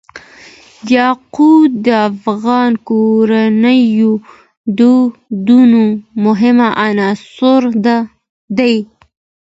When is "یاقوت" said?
0.95-1.71